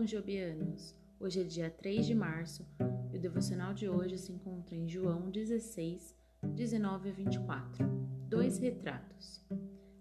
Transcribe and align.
Conjobianos! 0.00 0.96
Hoje 1.20 1.42
é 1.42 1.44
dia 1.44 1.68
3 1.70 2.06
de 2.06 2.14
março 2.14 2.66
e 3.12 3.18
o 3.18 3.20
devocional 3.20 3.74
de 3.74 3.86
hoje 3.86 4.16
se 4.16 4.32
encontra 4.32 4.74
em 4.74 4.88
João 4.88 5.30
16, 5.30 6.16
19 6.42 7.10
a 7.10 7.12
24. 7.12 7.86
Dois 8.26 8.56
retratos. 8.56 9.44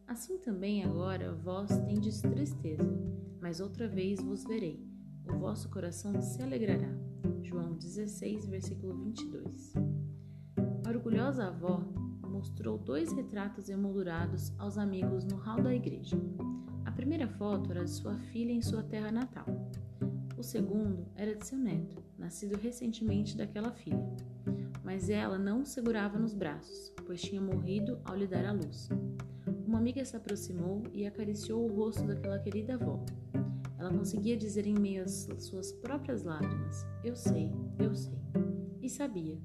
Assim 0.07 0.37
também 0.37 0.85
agora 0.85 1.33
vós 1.33 1.69
tendes 1.81 2.21
tristeza, 2.21 2.97
mas 3.41 3.59
outra 3.59 3.89
vez 3.89 4.21
vos 4.21 4.45
verei. 4.45 4.81
O 5.27 5.37
vosso 5.37 5.69
coração 5.69 6.21
se 6.21 6.41
alegrará. 6.41 6.97
João 7.43 7.73
16, 7.73 8.47
versículo 8.47 8.95
22. 9.03 9.73
A 10.85 10.89
orgulhosa 10.89 11.47
avó 11.47 11.83
mostrou 12.29 12.77
dois 12.77 13.11
retratos 13.11 13.67
emoldurados 13.67 14.53
aos 14.57 14.77
amigos 14.77 15.25
no 15.25 15.35
hall 15.35 15.61
da 15.61 15.73
igreja. 15.73 16.17
A 16.85 16.91
primeira 16.91 17.27
foto 17.27 17.71
era 17.71 17.83
de 17.83 17.91
sua 17.91 18.17
filha 18.17 18.51
em 18.51 18.61
sua 18.61 18.83
terra 18.83 19.11
natal. 19.11 19.45
O 20.37 20.43
segundo 20.43 21.05
era 21.15 21.35
de 21.35 21.45
seu 21.45 21.57
neto, 21.57 22.01
nascido 22.17 22.57
recentemente 22.57 23.35
daquela 23.35 23.71
filha. 23.71 24.15
Mas 24.83 25.09
ela 25.09 25.37
não 25.37 25.61
o 25.61 25.65
segurava 25.65 26.17
nos 26.17 26.33
braços, 26.33 26.93
pois 27.05 27.21
tinha 27.21 27.41
morrido 27.41 27.99
ao 28.05 28.15
lhe 28.15 28.25
dar 28.25 28.45
a 28.45 28.53
luz. 28.53 28.89
Uma 29.67 29.77
amiga 29.77 30.03
se 30.05 30.15
aproximou 30.15 30.83
e 30.93 31.05
acariciou 31.05 31.63
o 31.63 31.75
rosto 31.75 32.03
daquela 32.03 32.39
querida 32.39 32.75
avó. 32.75 33.03
Ela 33.77 33.93
conseguia 33.93 34.35
dizer 34.35 34.65
em 34.65 34.73
meio 34.73 35.03
às 35.03 35.27
suas 35.39 35.71
próprias 35.71 36.23
lágrimas: 36.23 36.85
Eu 37.03 37.15
sei, 37.15 37.51
eu 37.77 37.93
sei. 37.93 38.17
E 38.81 38.89
sabia. 38.89 39.37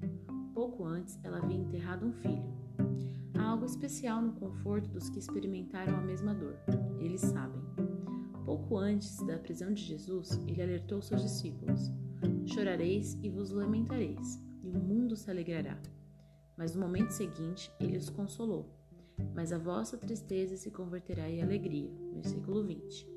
Pouco 0.54 0.84
antes, 0.84 1.18
ela 1.22 1.38
havia 1.38 1.56
enterrado 1.56 2.06
um 2.06 2.12
filho. 2.12 2.63
Há 3.38 3.42
algo 3.42 3.64
especial 3.64 4.22
no 4.22 4.32
conforto 4.32 4.88
dos 4.88 5.10
que 5.10 5.18
experimentaram 5.18 5.96
a 5.96 6.00
mesma 6.00 6.34
dor. 6.34 6.56
Eles 6.98 7.20
sabem. 7.20 7.62
Pouco 8.44 8.76
antes 8.76 9.16
da 9.26 9.38
prisão 9.38 9.72
de 9.72 9.82
Jesus, 9.82 10.38
ele 10.46 10.62
alertou 10.62 11.00
seus 11.00 11.22
discípulos: 11.22 11.90
Chorareis 12.46 13.18
e 13.22 13.30
vos 13.30 13.50
lamentareis, 13.50 14.40
e 14.62 14.70
o 14.70 14.78
mundo 14.78 15.16
se 15.16 15.30
alegrará. 15.30 15.80
Mas 16.56 16.74
no 16.74 16.80
momento 16.80 17.10
seguinte, 17.10 17.72
ele 17.80 17.96
os 17.96 18.08
consolou. 18.08 18.70
Mas 19.34 19.52
a 19.52 19.58
vossa 19.58 19.96
tristeza 19.96 20.56
se 20.56 20.70
converterá 20.70 21.28
em 21.28 21.42
alegria. 21.42 21.90
Versículo 22.14 22.64
20. 22.64 23.13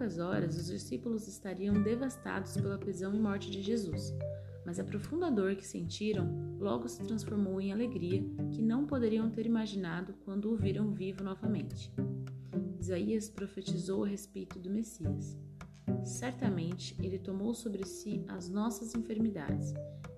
Poucas 0.00 0.18
horas, 0.18 0.56
os 0.56 0.68
discípulos 0.68 1.28
estariam 1.28 1.82
devastados 1.82 2.54
pela 2.54 2.78
prisão 2.78 3.14
e 3.14 3.18
morte 3.18 3.50
de 3.50 3.60
Jesus 3.60 4.14
mas 4.64 4.78
a 4.78 4.84
profunda 4.84 5.30
dor 5.30 5.56
que 5.56 5.66
sentiram 5.66 6.56
logo 6.58 6.88
se 6.88 7.02
transformou 7.02 7.60
em 7.60 7.72
alegria 7.72 8.22
que 8.50 8.62
não 8.62 8.86
poderiam 8.86 9.30
ter 9.30 9.44
imaginado 9.44 10.14
quando 10.24 10.52
o 10.52 10.56
viram 10.56 10.92
vivo 10.92 11.24
novamente. 11.24 11.92
Isaías 12.78 13.28
profetizou 13.28 14.04
a 14.04 14.08
respeito 14.08 14.58
do 14.58 14.70
Messias. 14.70 15.36
Certamente 16.04 16.96
ele 17.02 17.18
tomou 17.18 17.52
sobre 17.52 17.84
si 17.84 18.24
as 18.28 18.48
nossas 18.48 18.94
enfermidades 18.94 19.74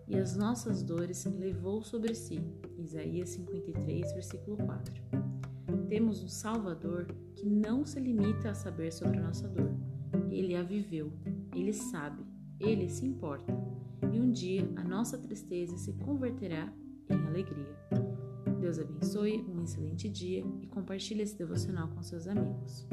e 0.06 0.16
as 0.16 0.36
nossas 0.36 0.82
dores 0.82 1.24
levou 1.24 1.82
sobre 1.82 2.14
si. 2.14 2.40
Isaías 2.78 3.30
53, 3.30 4.12
versículo 4.12 4.56
4. 4.58 5.31
Temos 5.88 6.22
um 6.22 6.28
Salvador 6.28 7.06
que 7.34 7.46
não 7.46 7.84
se 7.84 8.00
limita 8.00 8.50
a 8.50 8.54
saber 8.54 8.92
sobre 8.92 9.18
a 9.18 9.22
nossa 9.22 9.48
dor. 9.48 9.70
Ele 10.30 10.54
a 10.54 10.62
viveu, 10.62 11.12
ele 11.54 11.72
sabe, 11.72 12.22
ele 12.58 12.88
se 12.88 13.04
importa 13.04 13.52
e 14.12 14.20
um 14.20 14.30
dia 14.30 14.68
a 14.76 14.84
nossa 14.84 15.18
tristeza 15.18 15.76
se 15.76 15.92
converterá 15.94 16.72
em 17.08 17.26
alegria. 17.26 17.76
Deus 18.60 18.78
abençoe, 18.78 19.44
um 19.48 19.62
excelente 19.62 20.08
dia 20.08 20.44
e 20.60 20.66
compartilhe 20.66 21.22
esse 21.22 21.36
devocional 21.36 21.88
com 21.88 22.02
seus 22.02 22.26
amigos. 22.26 22.86